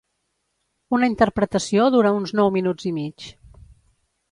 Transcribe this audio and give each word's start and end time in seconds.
Una 0.97 1.09
interpretació 1.11 1.85
dura 1.97 2.15
uns 2.21 2.35
nou 2.41 2.51
minuts 2.59 2.91
i 2.93 2.97
mig. 2.99 3.31